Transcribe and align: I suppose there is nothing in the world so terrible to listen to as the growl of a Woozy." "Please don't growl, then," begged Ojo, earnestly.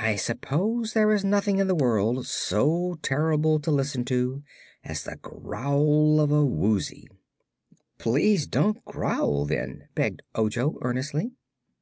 I 0.00 0.16
suppose 0.16 0.94
there 0.94 1.12
is 1.12 1.22
nothing 1.22 1.58
in 1.58 1.66
the 1.66 1.74
world 1.74 2.26
so 2.26 2.98
terrible 3.02 3.60
to 3.60 3.70
listen 3.70 4.06
to 4.06 4.42
as 4.84 5.04
the 5.04 5.16
growl 5.16 6.18
of 6.18 6.32
a 6.32 6.42
Woozy." 6.46 7.06
"Please 7.98 8.46
don't 8.46 8.82
growl, 8.86 9.44
then," 9.44 9.88
begged 9.94 10.22
Ojo, 10.34 10.78
earnestly. 10.80 11.32